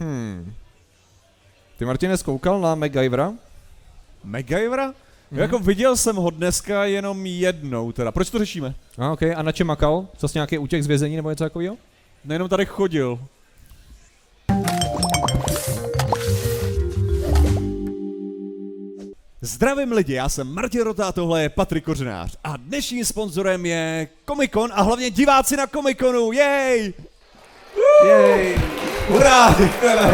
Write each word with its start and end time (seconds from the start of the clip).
Hmm. 0.00 0.52
Ty 1.78 1.84
Martine 1.84 2.16
zkoukal 2.16 2.60
na 2.60 2.74
MacGyvera? 2.74 3.32
MacGyvera? 4.24 4.94
Mhm. 5.30 5.40
Jako 5.40 5.58
viděl 5.58 5.96
jsem 5.96 6.16
ho 6.16 6.30
dneska 6.30 6.84
jenom 6.84 7.26
jednou 7.26 7.92
teda. 7.92 8.12
Proč 8.12 8.30
to 8.30 8.38
řešíme? 8.38 8.74
A, 8.98 9.12
okay. 9.12 9.34
a 9.36 9.42
na 9.42 9.52
čem 9.52 9.66
makal? 9.66 10.06
Zase 10.18 10.38
nějaký 10.38 10.58
útěk 10.58 10.82
z 10.82 10.86
vězení 10.86 11.16
nebo 11.16 11.30
něco 11.30 11.44
takového? 11.44 11.76
Nejenom 12.24 12.48
tady 12.48 12.66
chodil. 12.66 13.18
Zdravím 19.40 19.92
lidi, 19.92 20.14
já 20.14 20.28
jsem 20.28 20.54
Martin 20.54 20.80
Rota 20.80 21.06
a 21.06 21.12
tohle 21.12 21.42
je 21.42 21.48
Patrik 21.48 21.84
Kořenář. 21.84 22.36
A 22.44 22.56
dnešním 22.56 23.04
sponzorem 23.04 23.66
je 23.66 24.08
Comic 24.28 24.50
Con 24.52 24.70
a 24.74 24.82
hlavně 24.82 25.10
diváci 25.10 25.56
na 25.56 25.66
Comic 25.66 25.98
Conu, 25.98 26.32
jej! 26.32 26.94
Jej, 28.04 28.58
Hurá, 29.08 29.54
děkujeme! 29.58 30.12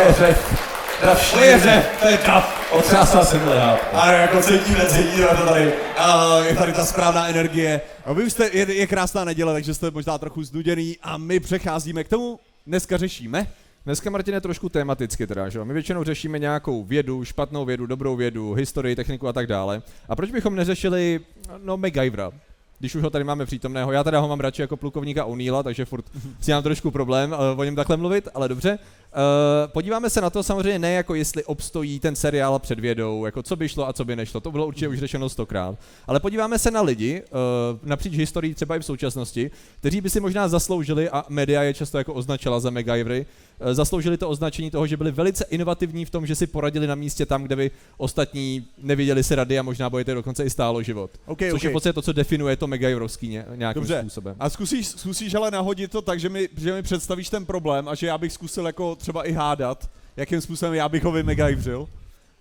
to 1.32 1.40
je 1.40 1.82
to 2.00 2.08
je 2.08 2.18
taf. 2.18 2.72
Otřásal 2.72 3.24
jsem 3.24 3.40
hledat. 3.40 3.80
A 3.92 4.12
jako 4.12 4.42
cítíme, 4.42 4.86
cítíme 4.86 5.26
to 5.26 5.46
tady. 5.46 5.72
A 5.98 6.38
je 6.38 6.56
tady 6.56 6.72
ta 6.72 6.84
správná 6.84 7.28
energie. 7.28 7.80
A 8.04 8.12
vy 8.12 8.24
už 8.24 8.32
jste, 8.32 8.50
je, 8.52 8.74
je 8.74 8.86
krásná 8.86 9.24
neděle, 9.24 9.52
takže 9.52 9.74
jste 9.74 9.90
možná 9.90 10.18
trochu 10.18 10.42
znuděný 10.42 10.96
a 11.02 11.18
my 11.18 11.40
přecházíme 11.40 12.04
k 12.04 12.08
tomu. 12.08 12.38
Dneska 12.66 12.96
řešíme. 12.96 13.46
Dneska, 13.84 14.10
Martine, 14.10 14.40
trošku 14.40 14.68
tematicky 14.68 15.26
teda, 15.26 15.48
že 15.48 15.58
jo? 15.58 15.64
My 15.64 15.72
většinou 15.72 16.04
řešíme 16.04 16.38
nějakou 16.38 16.84
vědu, 16.84 17.24
špatnou 17.24 17.64
vědu, 17.64 17.86
dobrou 17.86 18.16
vědu, 18.16 18.52
historii, 18.54 18.96
techniku 18.96 19.28
a 19.28 19.32
tak 19.32 19.46
dále. 19.46 19.82
A 20.08 20.16
proč 20.16 20.30
bychom 20.30 20.54
neřešili, 20.54 21.20
no, 21.62 21.76
MacGyvera? 21.76 22.32
Když 22.78 22.94
už 22.94 23.02
ho 23.02 23.10
tady 23.10 23.24
máme 23.24 23.46
přítomného. 23.46 23.92
Já 23.92 24.04
teda 24.04 24.20
ho 24.20 24.28
mám 24.28 24.40
radši 24.40 24.62
jako 24.62 24.76
plukovníka 24.76 25.24
O'Neilla, 25.24 25.62
takže 25.62 25.84
furt 25.84 26.04
si 26.40 26.50
mám 26.50 26.62
trošku 26.62 26.90
problém 26.90 27.32
uh, 27.32 27.60
o 27.60 27.64
něm 27.64 27.76
takhle 27.76 27.96
mluvit, 27.96 28.28
ale 28.34 28.48
dobře. 28.48 28.78
Uh, 29.14 29.72
podíváme 29.72 30.10
se 30.10 30.20
na 30.20 30.30
to 30.30 30.42
samozřejmě 30.42 30.78
ne 30.78 30.92
jako 30.92 31.14
jestli 31.14 31.44
obstojí 31.44 32.00
ten 32.00 32.16
seriál 32.16 32.58
před 32.58 32.80
vědou, 32.80 33.24
jako 33.24 33.42
co 33.42 33.56
by 33.56 33.68
šlo 33.68 33.88
a 33.88 33.92
co 33.92 34.04
by 34.04 34.16
nešlo, 34.16 34.40
to 34.40 34.50
bylo 34.50 34.66
určitě 34.66 34.88
už 34.88 34.98
řešeno 34.98 35.28
stokrát. 35.28 35.78
Ale 36.06 36.20
podíváme 36.20 36.58
se 36.58 36.70
na 36.70 36.82
lidi, 36.82 37.22
uh, 37.22 37.88
napříč 37.88 38.14
historií 38.14 38.54
třeba 38.54 38.76
i 38.76 38.80
v 38.80 38.84
současnosti, 38.84 39.50
kteří 39.80 40.00
by 40.00 40.10
si 40.10 40.20
možná 40.20 40.48
zasloužili, 40.48 41.10
a 41.10 41.24
média 41.28 41.62
je 41.62 41.74
často 41.74 41.98
jako 41.98 42.14
označila 42.14 42.60
za 42.60 42.70
MacGyvery, 42.70 43.26
uh, 43.60 43.72
zasloužili 43.72 44.16
to 44.16 44.28
označení 44.28 44.70
toho, 44.70 44.86
že 44.86 44.96
byli 44.96 45.10
velice 45.10 45.44
inovativní 45.50 46.04
v 46.04 46.10
tom, 46.10 46.26
že 46.26 46.34
si 46.34 46.46
poradili 46.46 46.86
na 46.86 46.94
místě 46.94 47.26
tam, 47.26 47.42
kde 47.42 47.56
by 47.56 47.70
ostatní 47.96 48.66
neviděli 48.78 49.24
si 49.24 49.34
rady 49.34 49.58
a 49.58 49.62
možná 49.62 49.90
by 49.90 50.04
to 50.04 50.14
dokonce 50.14 50.44
i 50.44 50.50
stálo 50.50 50.82
život. 50.82 51.10
Okay, 51.26 51.50
Což 51.50 51.62
je 51.62 51.68
v 51.68 51.70
okay. 51.70 51.72
podstatě 51.72 51.92
to, 51.92 52.02
co 52.02 52.12
definuje 52.12 52.56
to 52.56 52.66
MacGyverovský 52.66 53.28
ně, 53.28 53.44
nějakým 53.54 53.82
Dobře. 53.82 54.00
způsobem. 54.00 54.36
A 54.40 54.50
zkusíš, 54.50 54.86
zkusíš 54.86 55.34
ale 55.34 55.50
nahodit 55.50 55.90
to 55.90 56.02
tak, 56.02 56.20
že 56.20 56.28
mi, 56.28 56.48
že 56.56 56.72
mi 56.72 56.82
představíš 56.82 57.28
ten 57.28 57.46
problém 57.46 57.88
a 57.88 57.94
že 57.94 58.06
já 58.06 58.18
bych 58.18 58.32
zkusil 58.32 58.66
jako 58.66 58.96
třeba 59.04 59.24
i 59.26 59.32
hádat, 59.32 59.90
jakým 60.16 60.40
způsobem 60.40 60.74
já 60.74 60.88
bych 60.88 61.04
ho 61.04 61.12
vymegajvřil. 61.12 61.88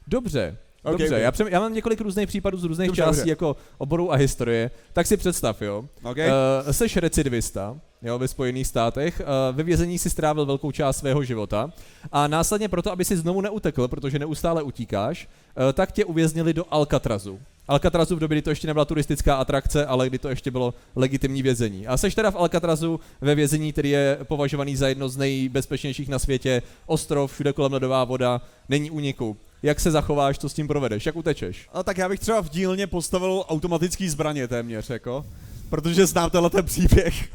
Dobře, 0.08 0.58
Ok, 0.84 0.92
dobře. 0.92 1.16
ok. 1.16 1.22
Já, 1.22 1.32
přem, 1.32 1.48
já 1.48 1.60
mám 1.60 1.74
několik 1.74 2.02
různých 2.02 2.28
případů 2.28 2.58
z 2.58 2.64
různých 2.64 2.88
Dobře, 2.88 3.02
částí 3.02 3.18
dobře. 3.20 3.30
jako 3.30 3.56
oborů 3.78 4.14
a 4.14 4.16
historie. 4.16 4.72
Tak 4.94 5.08
si 5.08 5.18
představ, 5.18 5.62
jo. 5.62 5.86
Okay? 6.04 6.30
Uh, 6.30 6.72
seš 6.72 6.98
recidivista, 6.98 7.78
jo, 8.02 8.20
ve 8.20 8.28
Spojených 8.28 8.68
státech, 8.68 9.22
uh, 9.22 9.56
ve 9.58 9.64
vězení 9.64 10.00
si 10.00 10.10
strávil 10.10 10.46
velkou 10.46 10.72
část 10.72 10.98
svého 10.98 11.24
života 11.24 11.72
a 12.12 12.28
následně 12.28 12.70
proto, 12.70 12.92
aby 12.92 13.06
si 13.06 13.18
znovu 13.18 13.42
neutekl, 13.42 13.88
protože 13.88 14.20
neustále 14.20 14.64
utíkáš, 14.64 15.28
uh, 15.28 15.74
tak 15.74 15.92
tě 15.92 16.06
uvěznili 16.06 16.54
do 16.54 16.66
Alcatrazu. 16.70 17.40
Alcatrazu 17.68 18.16
v 18.16 18.20
době, 18.20 18.36
kdy 18.36 18.42
to 18.42 18.50
ještě 18.50 18.68
nebyla 18.68 18.86
turistická 18.86 19.36
atrakce, 19.36 19.86
ale 19.86 20.10
kdy 20.10 20.20
to 20.20 20.30
ještě 20.30 20.52
bylo 20.52 20.74
legitimní 20.96 21.42
vězení. 21.42 21.88
A 21.88 21.98
seš 21.98 22.16
teda 22.16 22.32
v 22.32 22.36
Alcatrazu 22.36 23.00
ve 23.22 23.36
vězení, 23.36 23.72
který 23.72 23.90
je 23.90 24.18
považovaný 24.24 24.76
za 24.76 24.88
jedno 24.88 25.10
z 25.10 25.18
nejbezpečnějších 25.18 26.10
na 26.10 26.20
světě, 26.20 26.62
ostrov, 26.86 27.34
všude 27.34 27.54
kolem 27.54 27.74
ledová 27.74 28.04
voda, 28.04 28.42
není 28.70 28.92
úniku. 28.92 29.38
Jak 29.64 29.80
se 29.80 29.92
zachováš, 29.92 30.38
co 30.40 30.50
s 30.50 30.54
tím 30.54 30.68
provedeš, 30.68 31.06
jak 31.06 31.16
utečeš? 31.16 31.70
A 31.74 31.84
tak 31.84 31.98
já 31.98 32.10
bych 32.10 32.20
třeba 32.20 32.42
v 32.42 32.50
dílně 32.50 32.88
postavil 32.88 33.44
automatický 33.50 34.10
zbraně 34.10 34.48
téměř, 34.48 34.90
jako. 34.90 35.26
Protože 35.70 36.06
znám 36.06 36.30
tenhle 36.30 36.50
ten 36.50 36.66
příběh. 36.66 37.30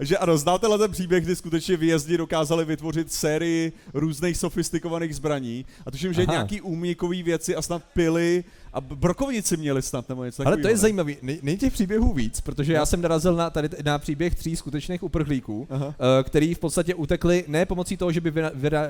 Že 0.00 0.18
ano, 0.18 0.38
znám 0.38 0.58
tenhle 0.58 0.78
ten 0.78 0.90
příběh, 0.90 1.24
kdy 1.24 1.36
skutečně 1.36 1.76
výjezdi 1.76 2.16
dokázali 2.16 2.64
vytvořit 2.64 3.12
sérii 3.12 3.72
různých 3.94 4.36
sofistikovaných 4.36 5.16
zbraní. 5.16 5.64
A 5.86 5.90
tuším, 5.90 6.12
že 6.12 6.22
Aha. 6.22 6.32
nějaký 6.32 6.60
úmíkový 6.60 7.22
věci 7.22 7.56
a 7.56 7.62
snad 7.62 7.82
pily 7.94 8.44
a 8.72 8.80
brokovnici 8.80 9.56
měli 9.56 9.82
snad 9.82 10.08
nebo 10.08 10.24
něco 10.24 10.46
Ale 10.46 10.56
to 10.56 10.68
je 10.68 10.74
ne? 10.74 10.80
zajímavý. 10.80 11.16
Není 11.22 11.58
těch 11.58 11.72
příběhů 11.72 12.12
víc, 12.12 12.40
protože 12.40 12.72
já 12.72 12.80
No. 12.80 12.86
jsem 12.86 13.00
narazil 13.02 13.34
na, 13.36 13.50
tady 13.50 13.68
na 13.84 13.98
příběh 13.98 14.34
tří 14.34 14.56
skutečných 14.56 15.02
uprchlíků, 15.02 15.66
Aha. 15.70 15.94
eh, 16.20 16.22
který 16.24 16.54
v 16.54 16.58
podstatě 16.58 16.94
utekli 16.94 17.44
ne 17.48 17.66
pomocí 17.66 17.96
toho, 17.96 18.12
že 18.12 18.20
by 18.20 18.32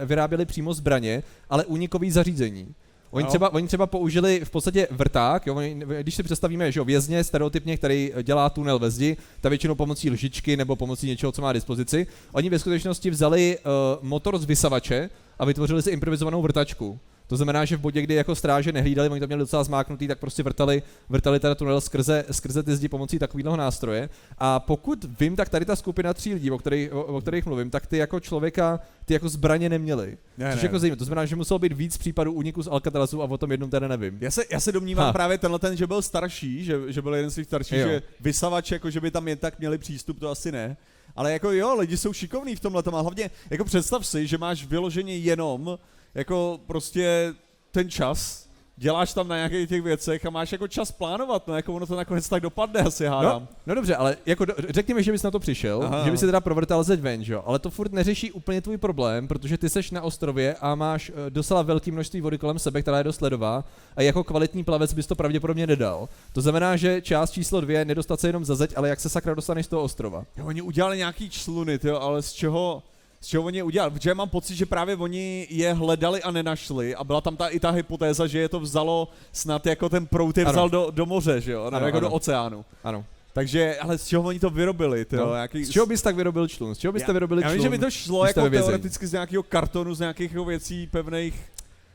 vyráběli 0.04 0.46
přímo 0.46 0.74
zbraně, 0.74 1.22
ale 1.50 1.64
únikový 1.64 2.10
zařízení. 2.10 2.74
Oni 3.10 3.24
No. 3.24 3.28
třeba, 3.28 3.52
oni 3.52 3.66
třeba 3.66 3.86
použili 3.86 4.40
v 4.44 4.50
podstatě 4.50 4.88
vrták, 4.90 5.46
jo, 5.46 5.54
oni, 5.54 5.82
když 6.02 6.14
si 6.14 6.22
představíme, 6.22 6.72
že 6.72 6.80
jo, 6.80 6.84
vězně 6.84 7.24
stereotypně, 7.24 7.76
který 7.76 8.12
dělá 8.22 8.50
tunel 8.50 8.78
ve 8.78 8.90
zdi, 8.90 9.16
ta 9.40 9.48
většinou 9.48 9.74
pomocí 9.74 10.10
lžičky 10.10 10.56
nebo 10.56 10.76
pomocí 10.76 11.06
něčeho, 11.06 11.32
co 11.32 11.42
má 11.42 11.52
dispozici, 11.52 12.06
oni 12.32 12.50
ve 12.50 12.58
skutečnosti 12.58 13.10
vzali 13.10 13.58
uh, 13.58 14.08
motor 14.08 14.38
z 14.38 14.44
vysavače 14.44 15.10
a 15.38 15.44
vytvořili 15.44 15.82
si 15.82 15.90
improvizovanou 15.90 16.42
vrtačku. 16.42 16.98
To 17.26 17.36
znamená, 17.36 17.64
že 17.64 17.76
v 17.76 17.80
bodě, 17.80 18.02
kdy 18.02 18.14
jako 18.14 18.34
stráže 18.34 18.72
nehlídali, 18.72 19.08
oni 19.08 19.20
to 19.20 19.26
měli 19.26 19.40
docela 19.40 19.64
zmáknutý, 19.64 20.08
tak 20.08 20.18
prostě 20.18 20.42
vrtali, 20.42 20.82
vrtali 21.08 21.40
teda 21.40 21.54
tunel 21.54 21.80
skrze, 21.80 22.24
skrze 22.30 22.62
ty 22.62 22.76
zdi 22.76 22.88
pomocí 22.88 23.18
takového 23.18 23.56
nástroje. 23.56 24.08
A 24.38 24.60
pokud 24.60 25.06
vím, 25.20 25.36
tak 25.36 25.48
tady 25.48 25.64
ta 25.64 25.76
skupina 25.76 26.14
tří 26.14 26.34
lidí, 26.34 26.50
o 26.50 26.58
kterých, 26.58 26.92
o, 26.92 27.04
o 27.04 27.20
kterých 27.20 27.46
mluvím, 27.46 27.70
tak 27.70 27.86
ty 27.86 27.96
jako 27.96 28.20
člověka, 28.20 28.80
ty 29.04 29.14
jako 29.14 29.28
zbraně 29.28 29.68
neměli. 29.68 30.18
Ne, 30.38 30.52
Což 30.52 30.62
ne. 30.62 30.66
jako 30.66 30.78
zajímavé. 30.78 30.98
To 30.98 31.04
znamená, 31.04 31.26
že 31.26 31.36
muselo 31.36 31.58
být 31.58 31.72
víc 31.72 31.96
případů 31.96 32.32
úniku 32.32 32.62
z 32.62 32.68
Alcatrazu 32.68 33.22
a 33.22 33.24
o 33.24 33.38
tom 33.38 33.50
jednom 33.50 33.70
teda 33.70 33.88
nevím. 33.88 34.18
Já 34.20 34.30
se, 34.30 34.44
já 34.50 34.60
se 34.60 34.72
domnívám 34.72 35.02
Ha. 35.02 35.06
ha. 35.06 35.12
právě 35.12 35.38
tenhle 35.38 35.58
ten, 35.58 35.76
že 35.76 35.86
byl 35.86 36.02
starší, 36.02 36.64
že, 36.64 36.92
že 36.92 37.02
byl 37.02 37.14
jeden 37.14 37.30
z 37.30 37.34
těch 37.34 37.46
starších, 37.46 37.78
Jo. 37.78 37.88
že 37.88 38.02
vysavač, 38.20 38.70
jako 38.70 38.90
že 38.90 39.00
by 39.00 39.10
tam 39.10 39.28
jen 39.28 39.38
tak 39.38 39.58
měli 39.58 39.78
přístup, 39.78 40.20
to 40.20 40.30
asi 40.30 40.52
ne. 40.52 40.76
Ale 41.16 41.32
jako 41.32 41.52
jo, 41.52 41.74
lidi 41.74 41.96
jsou 41.96 42.12
šikovní 42.12 42.56
v 42.56 42.60
tomhle 42.60 42.82
a 42.92 43.00
hlavně, 43.00 43.30
jako 43.50 43.64
představ 43.64 44.06
si, 44.06 44.26
že 44.26 44.38
máš 44.38 44.66
vyloženě 44.66 45.16
jenom, 45.16 45.78
jako 46.16 46.60
prostě 46.66 47.34
ten 47.70 47.90
čas, 47.90 48.48
děláš 48.76 49.14
tam 49.14 49.28
na 49.28 49.36
nějakých 49.36 49.68
těch 49.68 49.82
věcech 49.82 50.26
a 50.26 50.30
máš 50.30 50.52
jako 50.52 50.68
čas 50.68 50.92
plánovat, 50.92 51.48
no 51.48 51.56
jako 51.56 51.74
ono 51.74 51.86
to 51.86 51.96
nakonec 51.96 52.28
tak 52.28 52.42
dopadne 52.42 52.80
asi 52.80 53.06
hádám. 53.06 53.42
No, 53.42 53.48
no 53.66 53.74
dobře, 53.74 53.96
ale 53.96 54.16
jako 54.26 54.44
do, 54.44 54.54
řekněme, 54.68 55.02
že 55.02 55.12
bys 55.12 55.22
na 55.22 55.30
to 55.30 55.38
přišel, 55.38 55.82
Aha. 55.82 56.04
Že 56.04 56.10
bys 56.10 56.20
si 56.20 56.26
teda 56.26 56.40
provrtal 56.40 56.84
zeď 56.84 57.00
ven, 57.00 57.22
jo? 57.22 57.42
ale 57.46 57.58
to 57.58 57.70
furt 57.70 57.92
neřeší 57.92 58.32
úplně 58.32 58.60
tvůj 58.60 58.76
problém, 58.78 59.28
protože 59.28 59.58
ty 59.58 59.70
seš 59.70 59.90
na 59.90 60.02
ostrově 60.02 60.56
a 60.60 60.74
máš 60.74 61.10
eh, 61.14 61.30
docela 61.30 61.62
velké 61.62 61.92
množství 61.92 62.20
vody 62.20 62.38
kolem 62.38 62.58
sebe, 62.58 62.82
která 62.82 62.98
je 62.98 63.04
dost 63.04 63.22
ledová 63.22 63.64
a 63.96 64.02
jako 64.02 64.24
kvalitní 64.24 64.64
plavec 64.64 64.94
bys 64.94 65.06
to 65.06 65.14
pravděpodobně 65.14 65.66
nedal. 65.66 66.08
To 66.32 66.40
znamená, 66.40 66.76
že 66.76 67.02
část 67.02 67.30
číslo 67.30 67.60
dvě 67.60 67.78
je 67.78 67.84
nedostat 67.84 68.20
se 68.20 68.28
jenom 68.28 68.44
za 68.44 68.54
zeď, 68.54 68.72
ale 68.76 68.88
jak 68.88 69.00
se 69.00 69.08
sakra 69.08 69.34
dostaneš 69.34 69.66
z 69.66 69.68
toho 69.68 69.82
ostrova. 69.82 70.24
Jo, 70.36 70.46
oni 70.46 70.62
udělali 70.62 70.98
nějaký 70.98 71.30
čluny, 71.30 71.78
tyjo, 71.78 72.00
ale 72.00 72.22
z 72.22 72.32
čeho, 72.32 72.82
z 73.26 73.28
čeho 73.28 73.42
oni 73.44 73.58
je 73.58 73.62
udělali? 73.62 73.90
Protože 73.90 74.10
já 74.10 74.14
mám 74.14 74.28
pocit, 74.28 74.54
že 74.56 74.66
právě 74.66 74.96
oni 74.96 75.46
je 75.50 75.72
hledali 75.72 76.22
a 76.22 76.30
nenašli 76.30 76.94
a 76.94 77.04
byla 77.04 77.20
tam 77.20 77.36
ta, 77.36 77.48
i 77.48 77.60
ta 77.60 77.70
hypotéza, 77.70 78.26
že 78.26 78.38
je 78.38 78.48
to 78.48 78.60
vzalo 78.60 79.08
snad 79.32 79.66
jako 79.66 79.88
ten 79.88 80.06
prout 80.06 80.38
je 80.38 80.44
Ano. 80.44 80.52
vzal 80.52 80.68
do, 80.70 80.90
do 80.90 81.06
moře, 81.06 81.40
že 81.40 81.52
jo, 81.52 81.64
ano, 81.64 81.76
Ano, 81.76 81.86
jako 81.86 81.98
ano. 81.98 82.08
do 82.08 82.14
oceánu. 82.14 82.64
Ano. 82.84 83.04
Takže, 83.32 83.76
ale 83.80 83.98
z 83.98 84.06
čeho 84.06 84.22
oni 84.22 84.38
to 84.40 84.50
vyrobili, 84.50 85.04
tyjo, 85.04 85.26
No. 85.26 85.32
nějaký... 85.32 85.64
Z 85.64 85.70
čeho 85.70 85.86
bys 85.86 86.02
tak 86.02 86.16
vyrobil 86.16 86.48
člun? 86.48 86.74
Z 86.74 86.78
čeho 86.78 86.92
byste 86.92 87.10
já, 87.10 87.12
vyrobili 87.12 87.42
já 87.42 87.48
člun? 87.48 87.54
vím, 87.54 87.62
že 87.62 87.68
by 87.70 87.78
to 87.78 87.90
šlo 87.90 88.26
jako 88.26 88.50
teoreticky 88.50 89.06
z 89.06 89.12
nějakého 89.12 89.42
kartonu, 89.42 89.94
z 89.94 90.00
nějakých 90.00 90.32
věcí 90.46 90.86
pevných. 90.86 91.34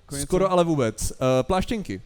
jako. 0.02 0.16
Skoro 0.18 0.52
ale 0.52 0.64
vůbec. 0.64 1.12
Uh, 1.12 1.18
pláštěnky. 1.42 2.02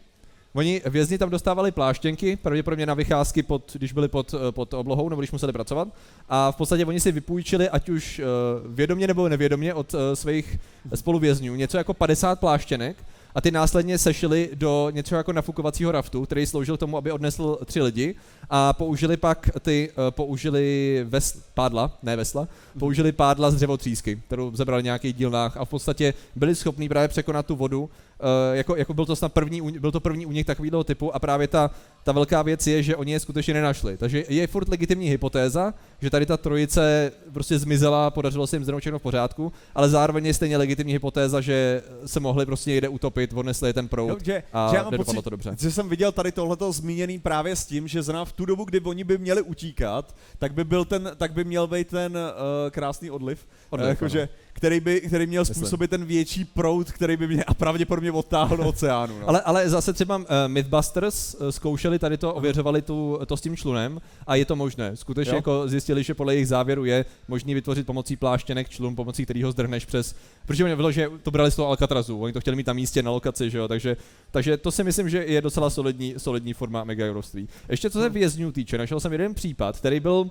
Oni 0.56 0.82
vězni 0.86 1.18
tam 1.18 1.30
dostávali 1.30 1.72
pláštěnky, 1.72 2.36
pravděpodobně 2.36 2.86
na 2.86 2.94
vycházky, 2.94 3.42
pod, 3.42 3.72
když 3.74 3.92
byli 3.92 4.08
pod, 4.08 4.34
eh, 4.34 4.52
pod 4.52 4.74
oblohou 4.74 5.08
nebo 5.08 5.20
když 5.20 5.32
museli 5.32 5.52
pracovat. 5.52 5.88
A 6.28 6.52
v 6.52 6.56
podstatě 6.56 6.86
oni 6.86 7.00
si 7.00 7.12
vypůjčili, 7.12 7.68
ať 7.68 7.88
už 7.88 8.18
uh, 8.18 8.74
vědomě 8.74 9.06
nebo 9.06 9.28
nevědomě, 9.28 9.74
od 9.74 9.94
uh, 9.94 10.00
svých 10.14 10.58
spoluvězňů 10.94 11.54
něco 11.54 11.78
jako 11.78 11.94
50 11.94 12.40
pláštěnek 12.40 12.96
a 13.36 13.40
ty 13.40 13.50
následně 13.50 13.98
sešili 13.98 14.50
do 14.54 14.90
něco 14.90 15.14
jako 15.14 15.32
nafukovacího 15.32 15.92
raftu, 15.92 16.24
který 16.24 16.46
sloužil 16.46 16.76
tomu, 16.76 16.96
aby 16.96 17.12
odnesl 17.12 17.58
tři 17.64 17.82
lidi. 17.82 18.14
A 18.50 18.72
použili 18.72 19.16
pak 19.16 19.50
ty, 19.60 19.90
uh, 19.90 20.10
použili 20.10 21.00
ves, 21.08 21.38
pádla, 21.54 21.98
ne 22.02 22.16
vesla, 22.16 22.48
použili 22.78 23.12
pádla 23.12 23.50
z 23.50 23.54
dřevotřísky, 23.54 24.22
kterou 24.26 24.56
zebrali 24.56 24.82
v 24.82 24.84
nějakých 24.84 25.14
dílnách 25.14 25.56
a 25.56 25.64
v 25.64 25.68
podstatě 25.68 26.14
byli 26.36 26.54
schopní 26.54 26.88
právě 26.88 27.08
překonat 27.08 27.46
tu 27.46 27.56
vodu, 27.56 27.90
Uh, 28.20 28.56
jako, 28.56 28.76
jako 28.76 28.94
byl 28.94 29.06
to 29.06 29.16
snad 29.16 29.32
první, 29.32 29.78
byl 29.80 29.92
to 29.92 30.00
první 30.00 30.26
únik 30.26 30.46
takového 30.46 30.84
typu. 30.84 31.14
A 31.14 31.18
právě 31.18 31.48
ta, 31.48 31.70
ta 32.06 32.12
velká 32.12 32.42
věc 32.42 32.66
je, 32.66 32.82
že 32.82 32.96
oni 32.96 33.12
je 33.12 33.20
skutečně 33.20 33.54
nenašli. 33.54 33.96
Takže 33.96 34.24
je 34.28 34.46
furt 34.46 34.68
legitimní 34.68 35.08
hypotéza, 35.08 35.74
že 36.00 36.10
tady 36.10 36.26
ta 36.26 36.36
trojice 36.36 37.12
prostě 37.32 37.58
zmizela, 37.58 38.10
podařilo 38.10 38.46
se 38.46 38.56
jim 38.56 38.64
zhrnout 38.64 38.80
všechno 38.80 38.98
v 38.98 39.02
pořádku, 39.02 39.52
ale 39.74 39.88
zároveň 39.88 40.26
je 40.26 40.34
stejně 40.34 40.56
legitimní 40.56 40.92
hypotéza, 40.92 41.40
že 41.40 41.82
se 42.06 42.20
mohli 42.20 42.46
prostě 42.46 42.70
někde 42.70 42.88
utopit, 42.88 43.32
odnesli 43.32 43.68
je 43.68 43.72
ten 43.72 43.88
proud 43.88 44.08
Jo, 44.08 44.16
že, 44.24 44.42
a 44.52 44.68
že 44.70 44.76
já 44.76 44.82
mám 44.82 44.96
pocit, 44.96 45.22
to 45.22 45.30
dobře. 45.30 45.56
že 45.60 45.70
jsem 45.70 45.88
viděl 45.88 46.12
tady 46.12 46.32
tohleto 46.32 46.72
zmíněný 46.72 47.18
právě 47.18 47.56
s 47.56 47.66
tím, 47.66 47.88
že 47.88 48.02
zrovna 48.02 48.24
v 48.24 48.32
tu 48.32 48.44
dobu, 48.44 48.64
kdy 48.64 48.80
oni 48.80 49.04
by 49.04 49.18
měli 49.18 49.42
utíkat, 49.42 50.14
tak 50.38 50.54
by 50.54 50.64
byl 50.64 50.84
ten, 50.84 51.10
tak 51.16 51.32
by 51.32 51.44
měl 51.44 51.66
být 51.66 51.88
ten 51.88 52.12
uh, 52.16 52.70
krásný 52.70 53.10
odliv. 53.10 53.46
Odliv, 53.70 53.88
jako, 53.88 54.04
ano. 54.04 54.08
že 54.08 54.28
který 54.52 54.80
by, 54.80 55.00
který 55.00 55.26
měl 55.26 55.42
Myslím. 55.42 55.54
způsobit 55.54 55.90
ten 55.90 56.04
větší 56.04 56.44
proud, 56.44 56.92
který 56.92 57.16
by 57.16 57.26
mě 57.28 57.44
a 57.44 57.54
pravděpodobně 57.54 58.12
odtáhl 58.12 58.56
do 58.56 58.68
oceánu. 58.68 59.18
No. 59.20 59.28
Ale, 59.28 59.40
ale 59.40 59.68
zase 59.68 59.92
třeba 59.92 60.16
uh, 60.16 60.24
Mythbusters 60.46 61.34
uh, 61.34 61.48
zkoušeli 61.48 61.95
tady 61.98 62.16
to, 62.16 62.34
ověřovali 62.34 62.82
tu, 62.82 63.18
to 63.26 63.36
s 63.36 63.40
tím 63.40 63.56
člunem 63.56 64.00
a 64.26 64.34
je 64.34 64.44
to 64.44 64.56
možné. 64.56 64.96
Skutečně 64.96 65.32
Jo. 65.32 65.36
jako 65.36 65.68
zjistili, 65.68 66.02
že 66.02 66.14
podle 66.14 66.34
jejich 66.34 66.48
závěru 66.48 66.84
je 66.84 67.04
možný 67.28 67.54
vytvořit 67.54 67.86
pomocí 67.86 68.16
pláštěnek 68.16 68.68
člun, 68.68 68.96
pomocí 68.96 69.24
kterého 69.24 69.52
zdrhneš 69.52 69.84
přes. 69.84 70.14
Protože 70.46 70.64
oni 70.64 70.76
bylo, 70.76 70.92
že 70.92 71.10
to 71.22 71.30
brali 71.30 71.50
z 71.50 71.56
toho 71.56 71.68
Alcatrazu, 71.68 72.20
oni 72.20 72.32
to 72.32 72.40
chtěli 72.40 72.56
mít 72.56 72.66
na 72.66 72.72
místě 72.72 73.02
na 73.02 73.10
lokaci, 73.10 73.50
že 73.50 73.58
jo, 73.58 73.68
takže, 73.68 73.96
takže 74.30 74.56
to 74.56 74.70
si 74.70 74.84
myslím, 74.84 75.08
že 75.08 75.24
je 75.24 75.40
docela 75.40 75.70
solidní, 75.70 76.14
solidní 76.16 76.52
forma 76.52 76.84
megajrovství. 76.84 77.48
Ještě 77.68 77.90
co 77.90 78.00
se 78.00 78.08
vězňů 78.08 78.52
týče, 78.52 78.78
našel 78.78 79.00
jsem 79.00 79.12
jeden 79.12 79.34
případ, 79.34 79.78
který 79.78 80.00
byl 80.00 80.30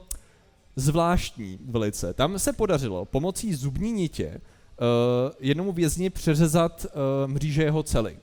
zvláštní 0.76 1.60
velice. 1.66 2.14
Tam 2.14 2.40
se 2.40 2.54
podařilo 2.54 3.06
pomocí 3.06 3.54
zubní 3.54 3.92
nitě 3.92 4.28
uh, 4.28 5.32
jednomu 5.40 5.72
vězni 5.72 6.10
přeřezat 6.10 6.86
uh, 6.86 7.32
mříže 7.32 7.64
jeho 7.64 7.84
cely. 7.84 8.18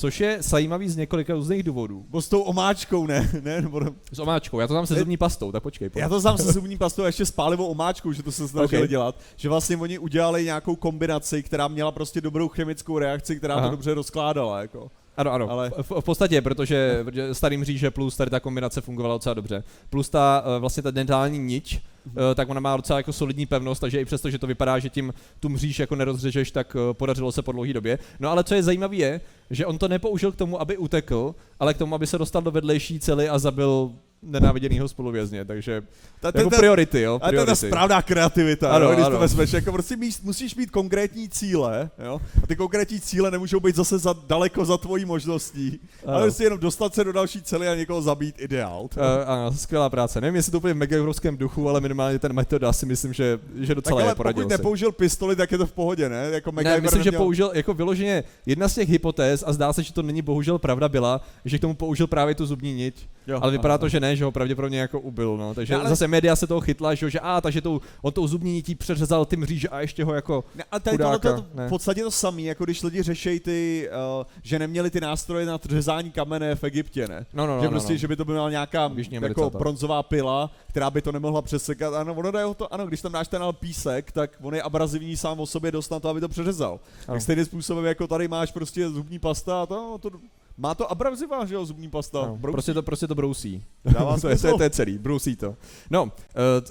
Což 0.00 0.20
je 0.20 0.36
zajímavý 0.40 0.88
z 0.88 0.96
několika 0.96 1.34
různých 1.34 1.62
důvodů. 1.62 2.06
Bo 2.08 2.22
s 2.22 2.28
tou 2.28 2.40
omáčkou, 2.40 3.06
ne? 3.06 3.30
ne 3.42 3.62
nebo, 3.62 3.80
S 4.12 4.18
omáčkou, 4.18 4.60
já 4.60 4.66
to 4.66 4.74
tam 4.74 4.86
se 4.86 4.94
zubní 4.94 5.16
pastou, 5.16 5.52
tak 5.52 5.62
počkej. 5.62 5.90
pojď. 5.90 6.02
já 6.02 6.08
to 6.08 6.20
znám 6.20 6.38
se 6.38 6.52
zubní 6.52 6.78
pastou 6.78 7.02
a 7.02 7.06
ještě 7.06 7.26
s 7.26 7.30
pálivou 7.30 7.66
omáčkou, 7.66 8.12
že 8.12 8.22
to 8.22 8.32
se 8.32 8.48
snažili 8.48 8.82
Ok. 8.82 8.88
dělat. 8.88 9.20
Že 9.36 9.48
vlastně 9.48 9.76
oni 9.76 9.98
udělali 9.98 10.44
nějakou 10.44 10.76
kombinaci, 10.76 11.42
která 11.42 11.68
měla 11.68 11.92
prostě 11.92 12.20
dobrou 12.20 12.48
chemickou 12.48 12.98
reakci, 12.98 13.36
která 13.36 13.54
Aha. 13.54 13.66
to 13.66 13.70
dobře 13.70 13.94
rozkládala. 13.94 14.60
Jako. 14.60 14.90
Ano, 15.16 15.32
ano, 15.32 15.50
Ale- 15.50 15.70
v, 15.82 15.90
v 16.00 16.04
podstatě, 16.04 16.42
protože 16.42 17.00
protože 17.04 17.34
starý 17.34 17.56
mříže 17.56 17.90
plus 17.90 18.16
tady 18.16 18.30
ta 18.30 18.40
kombinace 18.40 18.80
fungovala 18.80 19.14
docela 19.14 19.34
dobře. 19.34 19.64
Plus 19.90 20.08
ta 20.08 20.44
eh, 20.56 20.58
vlastně 20.60 20.82
ta 20.82 20.90
dentální 20.90 21.38
eh, 21.38 21.80
tak 22.34 22.48
ona 22.48 22.60
má 22.60 22.76
docela 22.76 22.98
jako 22.98 23.12
solidní 23.12 23.46
pevnost, 23.46 23.80
takže 23.80 24.00
i 24.00 24.04
přesto, 24.04 24.30
že 24.30 24.38
to 24.38 24.46
vypadá, 24.46 24.78
že 24.78 24.88
tím 24.88 25.14
tu 25.40 25.48
mříž 25.48 25.78
jako 25.78 25.96
nerozřežeš, 25.96 26.50
tak 26.50 26.76
eh, 26.76 26.94
podařilo 26.94 27.32
se 27.32 27.42
po 27.42 27.52
dlouhé 27.52 27.72
době. 27.72 27.98
No 28.20 28.30
ale 28.30 28.44
co 28.44 28.54
je 28.54 28.62
zajímavé 28.62 28.96
je, 28.96 29.20
že 29.50 29.66
on 29.66 29.78
to 29.78 29.88
nepoužil 29.88 30.32
k 30.32 30.36
tomu, 30.36 30.60
aby 30.60 30.76
utekl, 30.76 31.34
ale 31.60 31.74
k 31.74 31.78
tomu, 31.78 31.94
aby 31.94 32.06
se 32.06 32.18
dostal 32.18 32.42
do 32.42 32.50
vedlejší 32.50 33.00
cely 33.00 33.28
a 33.28 33.38
zabil 33.38 33.92
nenáviděného 34.22 34.88
spoluvězně, 34.88 35.44
takže 35.44 35.82
Ta, 36.20 36.32
jako 36.34 36.50
priority, 36.50 37.00
jo, 37.00 37.14
A 37.22 37.28
to 37.28 37.34
je 37.34 37.38
ta 37.38 37.44
priority. 37.44 37.66
správná 37.66 38.02
kreativita, 38.02 38.68
Ano, 38.70 38.86
ano, 38.86 38.94
když 38.94 39.06
ano. 39.06 39.16
to 39.16 39.20
vezmeš, 39.20 39.52
jako 39.52 39.72
prostě 39.72 39.96
musíš 40.22 40.54
mít 40.54 40.70
konkrétní 40.70 41.28
cíle, 41.28 41.90
jo? 42.04 42.20
A 42.42 42.46
ty 42.46 42.56
konkrétní 42.56 43.00
cíle 43.00 43.30
nemůžou 43.30 43.60
být 43.60 43.76
zase 43.76 43.98
za, 43.98 44.14
daleko 44.26 44.64
za 44.64 44.76
tvojí 44.78 45.04
možností, 45.04 45.80
Ano. 46.06 46.14
ale 46.16 46.22
prostě 46.26 46.44
jenom 46.44 46.58
dostat 46.58 46.94
se 46.94 47.04
do 47.04 47.12
další 47.12 47.42
cely 47.42 47.68
a 47.68 47.74
někoho 47.74 48.02
zabít, 48.02 48.34
ideál. 48.38 48.82
Uh, 48.82 49.02
ano, 49.26 49.52
skvělá 49.52 49.90
práce. 49.90 50.20
Nevím, 50.20 50.36
jestli 50.36 50.52
to 50.52 50.58
úplně 50.58 50.74
v 50.74 50.76
megaurovském 50.76 51.36
duchu, 51.36 51.68
ale 51.68 51.80
minimálně 51.80 52.18
ten 52.18 52.32
metoda 52.32 52.72
si 52.72 52.86
myslím, 52.86 53.12
že, 53.12 53.38
že 53.60 53.66
Tak 53.66 53.74
docela 53.76 54.00
ale 54.00 54.10
je 54.10 54.14
poradil 54.14 54.42
pokud 54.42 54.52
si. 54.52 54.58
nepoužil 54.58 54.92
pistoli, 54.92 55.36
tak 55.36 55.52
je 55.52 55.58
to 55.58 55.66
v 55.66 55.72
pohodě, 55.72 56.08
ne? 56.08 56.28
Jako 56.32 56.50
Ne, 56.50 56.54
MacGyver 56.54 56.82
myslím, 56.82 57.02
že 57.02 57.10
neměl- 57.10 57.20
použil 57.24 57.50
jako 57.54 57.74
vyloženě 57.74 58.24
jedna 58.46 58.68
z 58.68 58.74
těch 58.74 58.88
hypotéz 58.88 59.44
a 59.46 59.52
zdá 59.52 59.72
se, 59.72 59.82
že 59.82 59.92
to 59.92 60.02
není 60.02 60.22
bohužel 60.22 60.58
pravda 60.58 60.88
byla, 60.88 61.20
že 61.44 61.58
k 61.58 61.60
tomu 61.60 61.74
použil 61.74 62.06
právě 62.06 62.34
tu 62.34 62.46
zubní 62.46 62.74
niť. 62.74 63.08
Jo, 63.28 63.38
ale 63.42 63.52
vypadá 63.52 63.74
ano. 63.74 63.78
to, 63.78 63.88
že 63.88 64.00
ne, 64.00 64.16
že 64.16 64.24
ho 64.24 64.32
pravděpodobně 64.32 64.80
jako 64.80 65.00
ubil, 65.00 65.36
no. 65.36 65.54
Takže 65.54 65.74
No, 65.74 65.80
ale- 65.80 65.88
zase 65.88 66.08
média 66.08 66.36
se 66.36 66.46
toho 66.46 66.60
chytla, 66.60 66.94
že, 66.94 67.10
že 67.10 67.20
a, 67.20 67.40
takže 67.40 67.60
tou, 67.60 67.80
on 68.02 68.12
tou 68.12 68.26
zubní 68.26 68.52
nití 68.52 68.74
přeřezal 68.74 69.24
ty 69.24 69.36
mříže 69.36 69.68
a 69.68 69.80
ještě 69.80 70.04
ho 70.04 70.14
jako 70.14 70.44
Ne, 70.54 70.64
a 70.72 70.80
tady 70.80 70.96
chudáka, 70.96 71.36
to 71.36 71.46
ne. 71.54 71.66
v 71.66 71.68
podstatě 71.68 72.02
to 72.02 72.10
samé, 72.10 72.42
jako 72.42 72.64
když 72.64 72.82
lidi 72.82 73.02
řešejí 73.02 73.40
ty, 73.40 73.88
uh, 74.18 74.24
že 74.42 74.58
neměli 74.58 74.90
ty 74.90 75.00
nástroje 75.00 75.46
na 75.46 75.60
řezání 75.68 76.10
kamene 76.10 76.54
v 76.54 76.64
Egyptě, 76.64 77.08
ne? 77.08 77.26
No, 77.32 77.46
no, 77.46 77.54
no, 77.56 77.60
že 77.60 77.66
no, 77.66 77.70
prostě, 77.70 77.92
no. 77.92 77.98
že 77.98 78.08
by 78.08 78.16
to 78.16 78.24
byla 78.24 78.50
nějaká 78.50 78.90
jako 79.20 79.50
bronzová 79.50 80.02
pila, 80.02 80.50
která 80.68 80.90
by 80.90 81.02
to 81.02 81.12
nemohla 81.12 81.42
přesekat. 81.42 81.94
Ano, 81.94 82.14
ono 82.14 82.50
o 82.50 82.54
to, 82.54 82.74
ano, 82.74 82.86
když 82.86 83.00
tam 83.02 83.12
dáš 83.12 83.28
ten 83.28 83.42
písek, 83.52 84.12
tak 84.12 84.30
on 84.42 84.54
je 84.54 84.62
abrazivní 84.62 85.16
sám 85.16 85.40
o 85.40 85.46
sobě 85.46 85.72
dost 85.72 85.90
na 85.90 86.00
to, 86.00 86.08
aby 86.08 86.20
to 86.20 86.28
přeřezal. 86.28 86.72
Ano. 86.72 87.14
Tak 87.14 87.22
stejným 87.22 87.44
způsobem, 87.44 87.84
jako 87.84 88.06
tady 88.06 88.28
máš 88.28 88.52
prostě 88.52 88.88
zubní 88.88 89.18
pasta 89.18 89.62
a 89.62 89.66
to, 89.66 89.98
to 90.00 90.10
má 90.58 90.74
to 90.74 90.90
abrazivá, 90.90 91.44
že 91.44 91.54
jo, 91.54 91.64
zubní 91.64 91.90
pasta. 91.90 92.18
No, 92.26 92.36
Brousí. 92.36 92.52
prostě, 92.52 92.74
to, 92.74 92.82
prostě 92.82 93.06
to 93.06 93.14
brousí. 93.14 93.64
Dává 93.84 94.18
to, 94.20 94.28
je, 94.28 94.38
to, 94.38 94.46
je, 94.46 94.54
to 94.54 94.62
je 94.62 94.70
celý, 94.70 94.98
brousí 94.98 95.36
to. 95.36 95.56
No, 95.90 96.02
uh, 96.04 96.10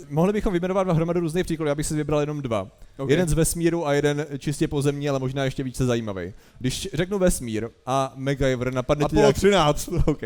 mohli 0.10 0.34
bychom 0.34 0.54
vyjmenovat 0.54 0.88
hromadu 0.88 1.20
různých 1.20 1.46
příkladů, 1.46 1.70
já 1.70 1.76
bych 1.76 1.86
si 1.86 1.96
vybral 1.96 2.20
jenom 2.20 2.42
dva. 2.42 2.68
Ok. 2.98 3.10
Jeden 3.10 3.30
z 3.30 3.34
vesmíru 3.34 3.88
a 3.88 3.94
jeden 3.94 4.26
čistě 4.38 4.68
pozemní, 4.68 5.10
ale 5.10 5.20
možná 5.20 5.44
ještě 5.44 5.64
více 5.64 5.86
zajímavý. 5.86 6.34
Když 6.60 6.90
řeknu 6.94 7.20
vesmír 7.20 7.70
a 7.86 8.14
MacGyver, 8.16 8.74
napadne 8.74 9.02
ti 9.02 9.06
Apollo 9.06 9.22
nějak... 9.22 9.36
13. 9.36 9.90
OK. 10.06 10.22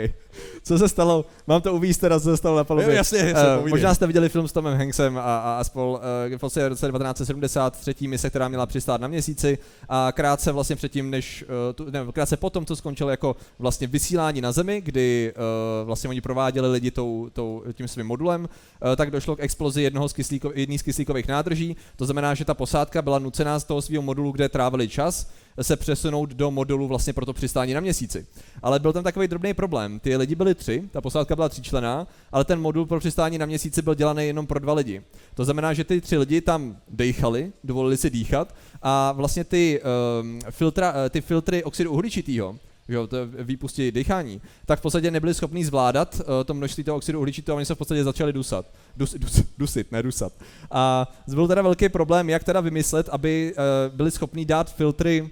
Co 0.64 0.78
se 0.78 0.90
stalo? 0.90 1.26
Mám 1.48 1.62
to 1.62 1.74
uvíct 1.74 2.02
teda, 2.02 2.20
co 2.20 2.30
se 2.30 2.38
stalo 2.38 2.56
na 2.56 2.62
Jo, 2.62 2.66
palubě. 2.66 2.96
jasně, 2.96 3.20
jasně, 3.20 3.34
povídej. 3.34 3.70
možná 3.70 3.96
jste 3.96 4.08
viděli 4.08 4.30
film 4.30 4.48
s 4.48 4.52
Tomem 4.52 4.78
Hanksem 4.78 5.18
a, 5.18 5.22
a, 5.22 5.60
a 5.60 5.64
spol 5.64 6.00
uh, 6.32 6.38
v 6.38 6.44
roce 6.44 6.70
1973 6.70 8.08
mise, 8.08 8.30
která 8.30 8.48
měla 8.48 8.66
přistát 8.66 9.02
na 9.02 9.08
měsíci 9.08 9.58
a 9.90 10.12
krátce 10.12 10.52
vlastně 10.52 10.76
předtím, 10.76 11.10
než, 11.10 11.44
uh, 11.44 11.74
tu, 11.76 11.92
ne, 11.92 12.06
krátce 12.14 12.38
potom, 12.38 12.66
co 12.66 12.76
skončilo 12.76 13.10
jako 13.10 13.36
vlastně 13.60 13.88
vysílání 13.88 14.42
na 14.42 14.52
Zemi, 14.52 14.82
kdy 14.82 15.34
uh, 15.36 15.86
vlastně 15.86 16.10
oni 16.10 16.22
prováděli 16.22 16.72
lidi 16.72 16.92
tou, 16.92 17.30
tou, 17.34 17.64
tím 17.74 17.88
svým 17.88 18.06
modulem, 18.06 18.42
uh, 18.42 18.96
tak 18.96 19.12
došlo 19.12 19.36
k 19.36 19.40
explozi 19.40 19.82
jednoho 19.82 20.10
z 20.10 20.14
kyslíko, 20.14 20.52
jedný 20.56 20.78
z 20.78 20.82
kyslíkových 20.82 21.28
nádrží. 21.28 21.76
To 21.96 22.06
znamená, 22.06 22.34
že 22.34 22.46
ta 22.46 22.54
posádka 22.54 23.02
byla 23.02 23.20
nucená 23.20 23.60
z 23.60 23.64
toho 23.64 23.82
svého 23.82 24.02
modulu, 24.02 24.32
kde 24.32 24.50
trávili 24.50 24.88
čas, 24.88 25.32
se 25.62 25.76
přesunout 25.76 26.30
do 26.30 26.52
modulu 26.52 26.88
vlastně 26.88 27.14
pro 27.14 27.26
to 27.26 27.34
přistání 27.34 27.74
na 27.74 27.80
měsíci. 27.80 28.26
Ale 28.62 28.80
byl 28.80 28.94
tam 28.94 29.04
takový 29.04 29.28
drobný 29.28 29.54
problém. 29.54 30.00
Ty 30.00 30.18
lidi 30.18 30.36
byli 30.36 30.56
tři, 30.56 30.84
ta 30.92 31.02
posádka 31.02 31.36
byla 31.36 31.50
tříčlená, 31.50 32.08
ale 32.32 32.46
ten 32.46 32.62
modul 32.62 32.86
pro 32.86 33.00
přistání 33.00 33.38
na 33.38 33.46
měsíci 33.46 33.82
byl 33.82 33.96
dělaný 33.96 34.28
jenom 34.28 34.48
pro 34.48 34.60
dva 34.60 34.74
lidi. 34.74 35.02
To 35.36 35.46
znamená, 35.46 35.74
že 35.74 35.84
ty 35.84 36.02
tři 36.02 36.18
lidi 36.18 36.42
tam 36.42 36.78
dejchali, 36.90 37.52
dovolili 37.64 37.98
si 37.98 38.10
dýchat 38.10 38.56
a 38.82 39.12
vlastně 39.12 39.44
ty, 39.44 39.82
um, 40.22 40.40
filtra, 40.50 40.94
eh, 41.06 41.10
ty 41.10 41.22
filtry 41.22 41.64
oxidu 41.64 41.92
uhličitého, 41.92 42.56
že 42.92 42.98
jo, 42.98 43.08
výpusti 43.40 43.92
dýchání, 43.92 44.42
tak 44.66 44.80
v 44.80 44.82
podstatě 44.82 45.12
nebyli 45.12 45.34
schopni 45.34 45.66
zvládat 45.66 46.16
uh, 46.20 46.44
to 46.46 46.54
množství 46.54 46.84
toho 46.84 46.98
oxidu 46.98 47.20
uhličitého 47.20 47.56
a 47.56 47.58
oni 47.58 47.66
se 47.66 47.76
v 47.76 47.78
podstatě 47.78 48.04
začali 48.04 48.34
dusat. 48.34 48.66
Dus, 48.98 49.16
dus, 49.18 49.44
dusit, 49.58 49.92
ne 49.92 50.04
dusat. 50.04 50.34
A 50.72 51.12
byl 51.28 51.48
teda 51.48 51.62
velký 51.62 51.90
problém, 51.90 52.30
jak 52.30 52.44
teda 52.44 52.62
vymyslet, 52.62 53.10
aby 53.10 53.54
uh, 53.54 53.96
byli 53.96 54.12
schopni 54.12 54.46
dát 54.46 54.76
filtry 54.76 55.30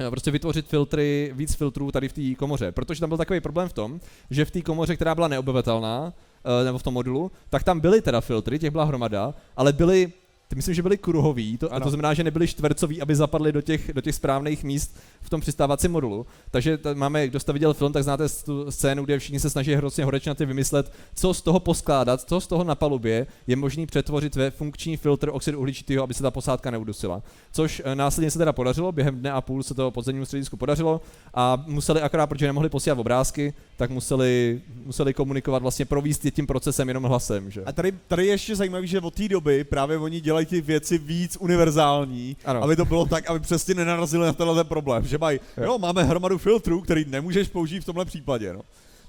eh, 0.00 0.10
prostě 0.10 0.30
vytvořit 0.30 0.66
filtry, 0.66 1.32
víc 1.34 1.54
filtrů 1.54 1.92
tady 1.92 2.08
v 2.08 2.12
té 2.12 2.34
komoře, 2.34 2.72
protože 2.72 3.00
tam 3.00 3.10
byl 3.10 3.18
takový 3.18 3.40
problém 3.40 3.68
v 3.68 3.72
tom, 3.72 4.00
že 4.30 4.44
v 4.44 4.50
té 4.50 4.62
komoře, 4.62 4.96
která 4.96 5.14
byla 5.14 5.28
neobyvatelná, 5.28 6.12
nebo 6.64 6.78
v 6.78 6.82
tom 6.82 6.94
modulu, 6.94 7.32
tak 7.50 7.64
tam 7.64 7.80
byly 7.80 8.02
teda 8.02 8.20
filtry, 8.20 8.58
těch 8.58 8.70
byla 8.70 8.84
hromada, 8.84 9.34
ale 9.56 9.72
byly 9.72 10.12
ty 10.48 10.56
myslím, 10.56 10.74
že 10.74 10.82
byly 10.82 10.98
kruhový, 10.98 11.58
to, 11.58 11.74
a 11.74 11.80
to 11.80 11.88
znamená, 11.88 12.14
že 12.14 12.24
nebyly 12.24 12.48
čtvercový, 12.48 13.02
aby 13.02 13.16
zapadly 13.16 13.52
do 13.52 13.60
těch, 13.60 13.92
do 13.92 14.00
těch 14.00 14.14
správných 14.14 14.64
míst 14.64 14.96
v 15.20 15.30
tom 15.30 15.40
přistávacím 15.40 15.92
modulu. 15.92 16.26
Takže 16.50 16.78
máme, 16.94 17.28
kdo 17.28 17.40
jste 17.40 17.52
viděl 17.52 17.74
film, 17.74 17.92
tak 17.92 18.04
znáte 18.04 18.28
tu 18.28 18.70
scénu, 18.70 19.04
kde 19.04 19.18
všichni 19.18 19.40
se 19.40 19.50
snaží 19.50 19.74
hrozně 19.74 20.04
horečnatě 20.04 20.46
vymyslet, 20.46 20.92
co 21.14 21.34
z 21.34 21.42
toho 21.42 21.60
poskládat, 21.60 22.20
co 22.20 22.40
z 22.40 22.46
toho 22.46 22.64
na 22.64 22.74
palubě 22.74 23.26
je 23.46 23.56
možný 23.56 23.86
přetvořit 23.86 24.36
ve 24.36 24.50
funkční 24.50 24.96
filtr 24.96 25.30
oxidu 25.32 25.58
uhličitého, 25.58 26.04
aby 26.04 26.14
se 26.14 26.22
ta 26.22 26.30
posádka 26.30 26.70
neudusila. 26.70 27.22
Což 27.52 27.82
eh, 27.84 27.94
následně 27.94 28.30
se 28.30 28.38
teda 28.38 28.52
podařilo, 28.52 28.92
během 28.92 29.18
dne 29.18 29.32
a 29.32 29.40
půl 29.40 29.62
se 29.62 29.74
to 29.74 29.90
podzemnímu 29.90 30.24
středisku 30.24 30.56
podařilo 30.56 31.00
a 31.34 31.64
museli 31.66 32.00
akorát, 32.00 32.26
protože 32.26 32.46
nemohli 32.46 32.68
posílat 32.68 32.98
obrázky, 32.98 33.54
tak 33.76 33.90
museli, 33.90 34.60
museli 34.84 35.14
komunikovat 35.14 35.62
vlastně 35.62 35.84
províst 35.84 36.26
tím 36.30 36.46
procesem 36.46 36.88
jenom 36.88 37.04
hlasem. 37.04 37.50
Že? 37.50 37.64
A 37.64 37.72
tady, 37.72 37.92
tady 38.08 38.26
je 38.26 38.32
ještě 38.32 38.56
zajímavé, 38.56 38.86
že 38.86 39.00
od 39.00 39.14
té 39.14 39.28
doby 39.28 39.64
právě 39.64 39.98
oni 39.98 40.20
dělají 40.34 40.46
ty 40.46 40.60
věci 40.60 40.98
víc 40.98 41.36
univerzální, 41.40 42.36
Ano. 42.44 42.62
aby 42.62 42.76
to 42.76 42.84
bylo 42.84 43.06
tak, 43.06 43.30
aby 43.30 43.40
přesně 43.40 43.74
nenarazili 43.74 44.26
na 44.26 44.32
tenhle 44.32 44.54
ten 44.56 44.66
problém, 44.66 45.04
že 45.06 45.18
mají, 45.18 45.40
Jo. 45.56 45.64
jo, 45.64 45.78
máme 45.78 46.02
hromadu 46.04 46.38
filtrů, 46.38 46.80
který 46.80 47.04
nemůžeš 47.08 47.48
použít 47.48 47.80
v 47.80 47.84
tomhle 47.86 48.04
případě, 48.04 48.52
no. 48.52 48.60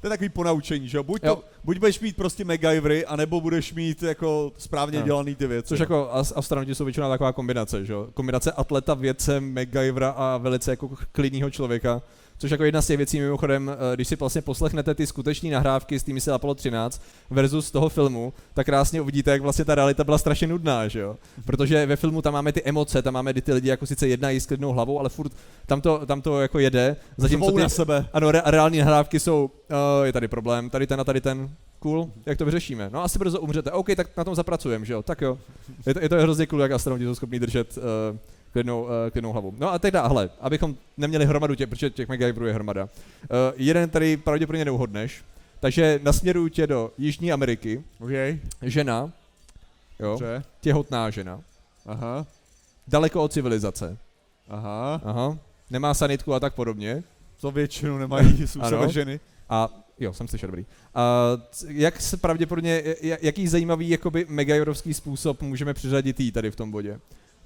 To 0.01 0.08
je 0.08 0.10
takový 0.10 0.29
ponaučení, 0.29 0.88
že 0.89 1.01
buď, 1.03 1.22
Jo. 1.24 1.36
to, 1.36 1.44
buď 1.63 1.77
budeš 1.79 2.00
mít 2.00 2.15
prostě 2.15 2.46
MacGyvery, 2.46 3.05
anebo 3.05 3.41
budeš 3.41 3.74
mít 3.74 4.03
jako 4.03 4.51
správně 4.58 5.00
Jo. 5.00 5.05
dělaný 5.05 5.36
ty 5.36 5.48
věci. 5.48 5.67
Což 5.67 5.79
no. 5.79 5.84
jako 5.84 6.10
as- 6.13 6.34
astronauti 6.36 6.75
jsou 6.75 6.86
většinou 6.86 7.10
taková 7.10 7.34
kombinace, 7.34 7.86
že 7.86 7.94
jo? 7.94 8.08
Kombinace 8.13 8.51
atleta, 8.51 8.94
vědce, 8.94 9.39
MacGyvera 9.41 10.10
a 10.10 10.38
velice 10.38 10.72
jako 10.72 10.89
klidního 11.12 11.50
člověka. 11.50 12.01
Což 12.38 12.51
jako 12.51 12.63
jedna 12.63 12.82
z 12.82 12.88
těch 12.88 12.98
věcí 12.98 13.20
mimochodem, 13.20 13.70
eh, 13.70 13.96
když 13.96 14.08
si 14.08 14.15
vlastně 14.15 14.42
poslechnete 14.42 14.96
ty 14.96 15.08
skutečné 15.08 15.50
nahrávky 15.50 16.00
z 16.00 16.04
té 16.04 16.13
mise 16.13 16.32
Apollo 16.32 16.56
13 16.56 17.01
versus 17.30 17.72
toho 17.72 17.89
filmu, 17.89 18.34
tak 18.54 18.65
krásně 18.65 19.01
uvidíte, 19.01 19.32
jak 19.32 19.42
vlastně 19.42 19.65
ta 19.65 19.75
realita 19.75 20.04
byla 20.04 20.18
strašně 20.18 20.48
nudná, 20.48 20.88
že 20.88 21.00
jo? 21.00 21.15
Protože 21.46 21.86
ve 21.86 21.96
filmu 21.96 22.22
tam 22.22 22.34
máme 22.34 22.51
ty 22.51 22.63
emoce, 22.63 23.01
tam 23.01 23.13
máme 23.13 23.34
ty 23.34 23.54
lidi 23.54 23.70
jako 23.70 23.86
sice 23.86 24.08
jednají 24.08 24.39
s 24.39 24.46
klidnou 24.46 24.72
hlavou, 24.74 25.00
ale 25.00 25.10
furt 25.10 25.32
tam 25.65 25.82
to, 25.82 26.06
tam 26.06 26.22
to 26.22 26.42
jako 26.42 26.60
jede. 26.60 26.96
Zatímco 27.18 27.51
ty, 27.51 27.62
na 27.62 27.70
sebe. 27.70 28.06
ano, 28.13 28.32
re- 28.32 28.42
reální 28.46 28.77
nahrávky 28.77 29.20
jsou, 29.20 29.51
uh, 30.00 30.06
je 30.06 30.13
tady 30.13 30.27
problém, 30.27 30.70
tady 30.70 30.88
ten 30.88 31.01
a 31.01 31.04
tady 31.04 31.22
ten, 31.22 31.50
cool, 31.80 32.12
jak 32.25 32.38
to 32.38 32.46
vyřešíme? 32.46 32.89
No 32.94 33.04
asi 33.04 33.20
brzo 33.20 33.39
umřete, 33.39 33.72
OK, 33.72 33.88
tak 33.96 34.18
na 34.18 34.24
tom 34.24 34.36
zapracujeme, 34.36 34.86
že 34.86 34.94
jo, 34.94 35.04
tak 35.04 35.22
jo. 35.22 35.38
Je 35.86 35.94
to, 35.94 36.00
je 36.01 36.10
to 36.10 36.15
hrozně 36.15 36.48
cool, 36.48 36.62
jak 36.62 36.72
astronauti 36.72 37.06
jsou 37.06 37.15
schopni 37.15 37.39
držet 37.39 37.77
uh, 37.77 38.18
klidnou, 38.55 38.83
uh, 38.83 38.89
klidnou 39.12 39.31
hlavu. 39.31 39.53
No 39.57 39.74
a 39.74 39.79
teda, 39.79 40.07
hele, 40.07 40.29
abychom 40.41 40.75
neměli 40.97 41.25
hromadu 41.25 41.55
těch, 41.55 41.69
protože 41.69 41.89
těch 41.89 42.07
MacGyverů 42.09 42.45
je 42.45 42.53
hromada. 42.53 42.83
Uh, 42.83 42.89
jeden 43.55 43.89
tady 43.89 44.17
pravděpodobně 44.17 44.65
neuhodneš, 44.65 45.24
takže 45.59 46.00
nasměruju 46.03 46.47
tě 46.50 46.67
do 46.67 46.91
Jižní 46.97 47.31
Ameriky, 47.31 47.83
Okay. 48.00 48.39
žena, 48.62 49.12
jo, 50.00 50.09
Dobře. 50.12 50.43
těhotná 50.62 51.09
žena, 51.09 51.41
Aha. 51.85 52.25
daleko 52.88 53.24
od 53.24 53.31
civilizace. 53.33 53.97
Aha, 54.50 55.01
Aha. 55.05 55.38
Nemá 55.69 55.93
sanitku 55.93 56.33
a 56.33 56.39
tak 56.39 56.53
podobně. 56.53 57.03
to 57.41 57.51
většinou 57.51 57.97
nemají 57.97 58.45
Ano. 58.59 58.91
ženy. 58.91 59.19
A 59.50 59.69
jo, 60.00 60.13
jsem 60.13 60.27
slyšel, 60.27 60.47
dobrý. 60.47 60.65
A 60.95 61.13
jak 61.67 62.01
se 62.01 62.17
pravděpodobně, 62.17 62.83
jaký 63.01 63.47
zajímavý 63.47 63.89
jakoby 63.89 64.25
megajorovský 64.29 64.93
způsob 64.93 65.41
můžeme 65.41 65.74
přiřadit 65.74 66.19
jí 66.19 66.31
tady 66.31 66.51
v 66.51 66.55
tom 66.55 66.71
bodě? 66.71 67.00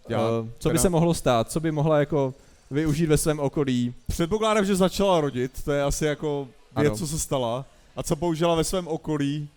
Já 0.09 0.29
Uh, 0.29 0.47
co 0.59 0.69
by 0.69 0.73
teda- 0.73 0.81
se 0.81 0.89
mohlo 0.89 1.13
stát? 1.13 1.51
Co 1.51 1.59
by 1.59 1.71
mohla 1.71 1.99
jako 1.99 2.33
využít 2.71 3.05
ve 3.05 3.17
svém 3.17 3.39
okolí? 3.39 3.93
Předpokládám, 4.07 4.65
že 4.65 4.75
začala 4.75 5.21
rodit, 5.21 5.63
to 5.63 5.71
je 5.71 5.83
asi 5.83 6.05
jako 6.05 6.47
věc, 6.77 6.87
Ano. 6.89 6.97
co 6.97 7.07
se 7.07 7.19
stala. 7.19 7.65
A 7.95 8.03
co 8.03 8.15
použila 8.15 8.55
ve 8.55 8.63
svém 8.63 8.87
okolí. 8.87 9.49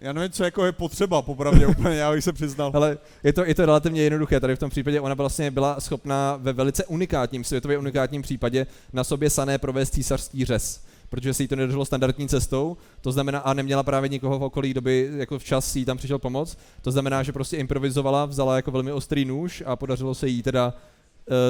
Já 0.00 0.12
nevím, 0.12 0.30
co 0.30 0.44
jako 0.44 0.64
je 0.66 0.72
potřeba, 0.72 1.22
popravdě 1.22 1.66
úplně, 1.76 1.96
já 1.96 2.12
bych 2.12 2.24
se 2.24 2.32
přiznal. 2.32 2.70
Ale 2.74 2.98
je 3.24 3.32
to, 3.32 3.44
je 3.44 3.54
to 3.54 3.66
relativně 3.66 4.02
jednoduché. 4.02 4.40
Tady 4.40 4.56
v 4.56 4.58
tom 4.58 4.70
případě 4.70 5.00
ona 5.00 5.14
vlastně 5.14 5.50
byla 5.50 5.80
schopná 5.80 6.36
ve 6.36 6.52
velice 6.52 6.84
unikátním, 6.84 7.44
světově 7.44 7.78
unikátním 7.78 8.22
případě 8.22 8.66
na 8.92 9.04
sobě 9.04 9.30
sané 9.30 9.58
provést 9.58 9.90
císařský 9.90 10.44
řez. 10.44 10.80
Protože 11.10 11.34
se 11.34 11.42
jí 11.42 11.48
to 11.48 11.56
nedařilo 11.56 11.84
standardní 11.84 12.28
cestou, 12.28 12.76
to 13.00 13.12
znamená, 13.12 13.38
a 13.38 13.54
neměla 13.54 13.82
právě 13.82 14.08
nikoho 14.08 14.38
v 14.38 14.42
okolí, 14.42 14.70
kdo 14.70 14.80
by 14.80 15.10
jako 15.16 15.38
včas 15.38 15.76
jí 15.76 15.84
tam 15.84 15.96
přišel 15.96 16.18
pomoc. 16.18 16.56
To 16.82 16.90
znamená, 16.90 17.22
že 17.22 17.32
prostě 17.32 17.56
improvizovala, 17.56 18.26
vzala 18.26 18.56
jako 18.56 18.70
velmi 18.70 18.92
ostrý 18.92 19.24
nůž 19.24 19.62
a 19.66 19.76
podařilo 19.76 20.14
se 20.14 20.28
jí 20.28 20.42
teda 20.42 20.74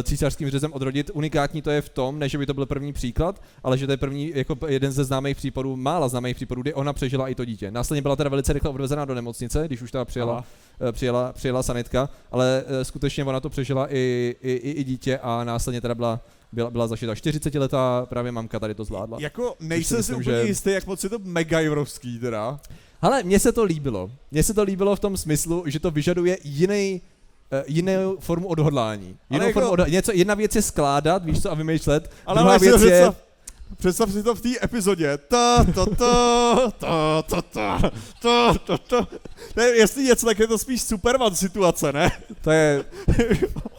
císařským 0.03 0.51
řezem 0.51 0.73
odrodit. 0.73 1.11
Unikátní 1.15 1.63
to 1.63 1.71
je 1.71 1.81
v 1.83 1.89
tom, 1.89 2.19
ne 2.19 2.29
že 2.29 2.39
by 2.39 2.47
to 2.47 2.55
byl 2.55 2.67
první 2.67 2.93
příklad, 2.93 3.43
ale 3.65 3.79
že 3.79 3.87
to 3.87 3.93
je 3.93 3.97
první, 3.97 4.33
jako 4.35 4.57
jeden 4.69 4.93
ze 4.93 5.05
známých 5.05 5.37
případů, 5.37 5.77
mála 5.77 6.09
známých 6.09 6.37
případů, 6.37 6.63
kdy 6.63 6.75
ona 6.75 6.93
přežila 6.93 7.29
i 7.29 7.35
to 7.35 7.45
dítě. 7.45 7.71
Následně 7.71 8.03
byla 8.03 8.17
teda 8.17 8.31
velice 8.31 8.53
rychle 8.53 8.71
odvezená 8.71 9.05
do 9.05 9.15
nemocnice, 9.15 9.63
když 9.67 9.83
už 9.83 9.93
teda 9.93 10.05
přijela 10.05 10.33
Aha. 10.33 10.45
eh, 10.89 10.93
přijela, 10.93 11.33
přijela 11.33 11.63
sanitka, 11.63 12.09
ale 12.31 12.65
eh, 12.67 12.85
skutečně 12.85 13.25
ona 13.25 13.41
to 13.41 13.51
přežila 13.51 13.93
i, 13.95 14.37
i, 14.43 14.53
i, 14.53 14.71
i 14.71 14.85
dítě 14.85 15.19
a 15.19 15.45
následně 15.45 15.81
teda 15.81 15.95
byla, 15.95 16.21
byla, 16.53 16.71
byla 16.71 16.87
zašita 16.89 17.15
40 17.15 17.55
letá 17.55 18.07
právě 18.09 18.33
mamka 18.33 18.59
tady 18.61 18.75
to 18.75 18.85
zvládla. 18.85 19.19
Jako 19.21 19.57
nejsem 19.61 19.97
si 19.97 20.13
myslím, 20.13 20.17
úplně 20.17 20.43
že- 20.43 20.49
jistý, 20.49 20.71
jak 20.71 20.87
moc 20.87 21.05
je 21.05 21.11
to 21.11 21.19
megajrovský 21.25 22.19
teda. 22.19 22.61
Ale 23.03 23.23
mně 23.23 23.39
se 23.39 23.53
to 23.53 23.65
líbilo. 23.65 24.11
Mně 24.31 24.43
se 24.43 24.55
to 24.55 24.63
líbilo 24.63 24.97
v 24.97 25.01
tom 25.01 25.17
smyslu, 25.17 25.65
že 25.67 25.81
to 25.81 25.91
vyžaduje 25.91 26.39
jiný 26.45 27.03
jinou 27.67 28.17
formu 28.21 28.49
odhodlání. 28.49 29.17
Jinou 29.31 29.47
jako- 29.47 29.61
formu 29.61 29.71
odhodlání. 29.71 29.93
Něco, 29.93 30.13
jedna 30.15 30.35
věc 30.35 30.55
je 30.57 30.63
skládat, 30.63 31.25
víš 31.25 31.43
co, 31.43 31.51
a 31.51 31.55
vymýšlet. 31.55 32.11
Ale 32.27 32.41
Druhá 32.41 32.59
věc 32.59 32.83
je, 32.83 32.89
představ, 32.89 33.17
představ 33.79 34.11
si 34.13 34.23
to 34.23 34.35
v 34.35 34.41
té 34.41 34.49
epizodě. 34.63 35.19
Ta, 35.29 35.65
ta, 35.75 35.87
ta, 35.87 36.73
ta, 36.79 37.23
ta, 37.23 37.43
ta, 37.43 37.81
ta, 38.23 38.55
ta, 38.67 38.79
ta. 38.79 39.09
To 39.55 39.61
je, 39.61 39.77
jestli 39.77 40.03
něco, 40.05 40.27
tak 40.27 40.39
je 40.39 40.47
to 40.47 40.59
spíš 40.59 40.83
Superman 40.83 41.35
situace, 41.35 41.93
ne? 41.93 42.11
to 42.41 42.51
je, 42.51 42.85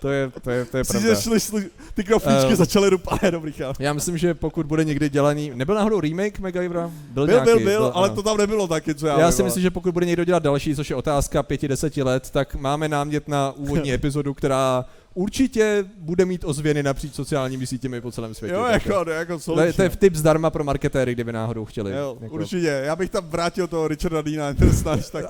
to 0.00 0.08
je, 0.08 0.30
to 0.42 0.50
je, 0.50 0.64
to 0.64 0.76
je 0.76 0.84
pravda. 0.84 1.14
šli, 1.14 1.40
šli, 1.40 1.66
ty 1.94 2.04
knoflíčky 2.04 2.52
Eh, 2.52 2.56
začaly 2.56 2.90
rupat, 2.90 3.22
je 3.22 3.30
dobrý 3.30 3.52
chál. 3.52 3.74
Já 3.78 3.92
myslím, 3.92 4.18
že 4.18 4.34
pokud 4.34 4.66
bude 4.66 4.84
někdy 4.84 5.08
dělaný, 5.08 5.52
nebyl 5.54 5.74
náhodou 5.74 6.00
remake 6.00 6.38
MacGyvera? 6.38 6.90
Byl, 7.10 7.26
Byl, 7.26 7.34
nějaký, 7.34 7.46
byl, 7.46 7.60
byl, 7.60 7.90
ale 7.94 8.08
ano. 8.08 8.14
to 8.16 8.22
tam 8.22 8.36
nebylo 8.36 8.68
taky, 8.68 8.94
co 8.94 9.06
já 9.06 9.20
Já 9.20 9.32
si 9.32 9.42
myslím, 9.42 9.62
že 9.62 9.70
pokud 9.70 9.92
bude 9.92 10.06
někdo 10.06 10.24
dělat 10.24 10.42
další, 10.42 10.76
což 10.76 10.90
je 10.90 10.96
otázka 10.96 11.42
pěti, 11.42 11.68
deseti 11.68 12.02
let, 12.02 12.30
tak 12.30 12.54
máme 12.54 12.88
námět 12.88 13.28
na 13.28 13.52
úvodní 13.56 13.92
epizodu, 13.98 14.34
která 14.34 14.84
určitě 15.18 15.84
bude 15.98 16.24
mít 16.24 16.44
ozvěny 16.44 16.82
napříč 16.82 17.14
sociálními 17.14 17.66
sítěmi 17.66 18.00
po 18.00 18.12
celém 18.12 18.34
světě. 18.34 18.54
Jo, 18.54 18.64
jako, 18.64 19.04
ne, 19.04 19.12
jako 19.12 19.38
to, 19.38 19.60
je, 19.60 19.72
to 19.72 19.82
je 19.82 19.88
tip 19.88 20.14
zdarma 20.14 20.50
pro 20.50 20.64
marketéry, 20.64 21.12
kdyby 21.12 21.32
náhodou 21.32 21.64
chtěli. 21.64 21.92
Jo, 21.92 22.18
jako. 22.20 22.34
určitě, 22.34 22.66
já 22.66 22.96
bych 22.96 23.10
tam 23.10 23.24
vrátil 23.26 23.66
toho 23.66 23.88
Richarda 23.88 24.22
ten 24.58 24.72
snaž, 24.72 25.10
tak 25.10 25.24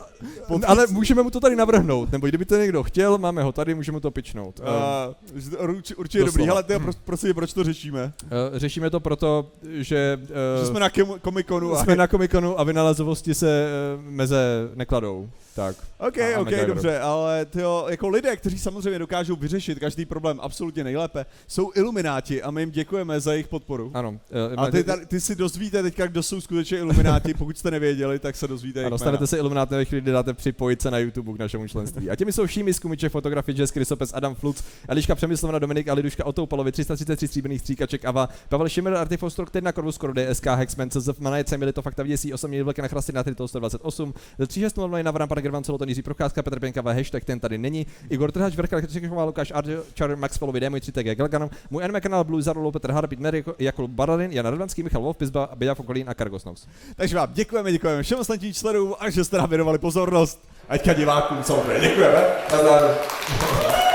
pod- 0.49 0.65
Ale 0.67 0.87
můžeme 0.91 1.23
mu 1.23 1.31
to 1.31 1.41
tady 1.41 1.57
navrhnout, 1.57 2.13
nebo 2.13 2.27
kdyby 2.27 2.45
to 2.45 2.57
někdo 2.57 2.83
chtěl, 2.83 3.19
máme 3.19 3.43
ho 3.43 3.53
tady, 3.53 3.75
můžeme 3.75 4.01
to 4.01 4.11
pičnout. 4.11 4.61
Uh, 4.61 4.67
Uh, 5.69 5.81
určitě, 5.97 6.25
dobrý, 6.25 6.49
ale 6.49 6.63
ty, 6.63 6.79
pro, 6.79 6.93
prosím, 7.05 7.35
proč 7.35 7.53
to 7.53 7.65
řešíme? 7.65 8.13
uh, 8.25 8.59
řešíme 8.59 8.91
to 8.91 9.01
proto, 9.01 9.51
že, 9.63 10.21
uh, 10.23 10.61
Že 10.61 10.67
jsme 10.67 10.81
na 10.81 10.89
Comic-Conu 10.89 11.73
a... 11.75 11.85
jsme 11.85 11.97
na 11.97 12.07
komikonu 12.07 12.61
a 12.61 12.65
vynalezovosti 12.65 13.35
se 13.35 13.67
uh, 13.97 14.05
meze 14.11 14.71
nekladou. 14.75 15.29
Tak. 15.59 15.77
OK, 15.99 16.19
a- 16.19 16.37
a 16.37 16.41
OK, 16.41 16.45
MacGyver. 16.45 16.67
dobře, 16.67 16.99
ale 16.99 17.45
tyjo, 17.45 17.87
jako 17.89 18.09
lidé, 18.09 18.37
kteří 18.37 18.59
samozřejmě 18.59 18.99
dokážou 18.99 19.37
vyřešit 19.37 19.79
každý 19.79 20.05
problém 20.05 20.41
absolutně 20.43 20.85
nejlépe, 20.85 21.27
jsou 21.49 21.71
ilumináti 21.75 22.43
a 22.43 22.51
my 22.51 22.63
jim 22.63 22.71
děkujeme 22.71 23.21
za 23.21 23.33
jejich 23.33 23.49
podporu. 23.49 23.91
Ano. 23.95 24.11
Uh, 24.11 24.17
A 24.57 24.71
ty, 24.71 24.85
tady, 24.85 25.07
ty 25.07 25.21
si 25.21 25.35
dozvíte 25.37 25.83
teďka, 25.83 26.07
kdo 26.07 26.23
jsou 26.23 26.41
skutečně 26.41 26.79
ilumináti, 26.79 27.35
pokud 27.35 27.59
jste 27.59 27.71
nevěděli, 27.71 28.19
tak 28.19 28.37
se 28.37 28.49
dozvíte 28.49 28.85
A 28.85 28.89
dostanete 28.89 29.27
se 29.27 29.39
Illuminati 29.39 29.75
ve 29.75 29.85
chvíli, 29.85 30.01
kdy 30.01 30.13
dáte 30.13 30.35
připojit 30.35 30.83
se 30.83 30.91
na 30.91 30.99
YouTube 30.99 31.33
k 31.33 31.39
našemu 31.39 31.69
členství. 31.69 32.11
A 32.11 32.17
těmi 32.17 32.33
jsou 32.33 32.47
Šími, 32.47 32.75
Skumiček, 32.75 33.13
Fotografie, 33.13 33.57
Jess, 33.59 33.73
Krysopes, 33.73 34.11
Adam 34.15 34.35
Fluc, 34.35 34.65
Eliška 34.89 35.15
Přemyslovna, 35.15 35.59
Dominik, 35.59 35.89
Aliduška, 35.89 36.27
Otoupalovi, 36.27 36.73
333 36.73 37.29
stříbrných 37.29 37.61
stříkaček, 37.61 38.05
Ava, 38.05 38.29
Pavel 38.49 38.69
Šimr, 38.69 38.95
Artifostor, 38.95 39.51
Tedna, 39.51 39.73
Korvus, 39.73 39.99
Koro, 39.99 40.13
DSK, 40.13 40.47
Hexman, 40.47 40.91
CZF, 40.91 41.21
Manajce, 41.21 41.59
Milito, 41.59 41.83
Fakta 41.83 42.03
Věsí, 42.03 42.33
8 42.35 42.51
měl 42.51 42.65
velké 42.65 42.83
na 42.83 42.89
chrasty 42.89 43.13
na 43.13 43.25
128, 43.47 44.15
36 44.47 44.77
na 45.03 45.11
Varan, 45.11 45.29
Pan 45.29 45.48
Gervan, 45.49 45.65
Celoton, 45.65 45.89
Jiří 45.89 46.03
Procházka, 46.03 46.43
Petr 46.43 46.61
Pěnkava, 46.61 46.93
hashtag 46.93 47.25
ten 47.25 47.41
tady 47.41 47.59
není, 47.59 47.87
Igor 48.11 48.33
Trhač, 48.33 48.55
Verka, 48.55 48.81
Křičeková, 48.81 49.25
Lukáš, 49.25 49.53
Arjo, 49.55 49.83
Char, 49.99 50.17
Max 50.17 50.39
Polovi, 50.39 50.61
Demo, 50.61 50.81
3 50.81 50.93
TG, 50.93 51.15
Gelgan, 51.15 51.51
můj 51.71 51.85
anime 51.85 52.01
kanál 52.01 52.25
Blue 52.25 52.43
Zarolo, 52.43 52.73
Petr 52.73 52.93
Hara, 52.93 53.09
Pít 53.09 53.21
Mary, 53.21 53.45
Jakub 53.59 53.91
Bararin, 53.91 54.33
Jan 54.33 54.47
Radvanský, 54.47 54.83
Michal 54.83 55.03
Wolf, 55.03 55.17
Pizba, 55.17 55.49
Běda 55.57 55.75
Fokolín 55.75 56.11
a 56.11 56.15
Kargosnovs. 56.15 56.67
Takže 56.97 57.17
vám 57.17 57.33
děkujeme, 57.33 57.73
děkujeme 57.73 58.03
všem 58.03 58.19
ostatním 58.19 58.55
členům 58.55 58.95
a 58.99 59.11
že 59.11 59.25
jste 59.25 59.39
nám 59.39 59.51
věnovali 59.51 59.79
pozornost. 59.79 60.49
Aťka 60.69 60.93
divákům 60.93 61.43
samozřejmě 61.43 61.89
děkujeme. 61.89 62.25
Což 62.51 63.88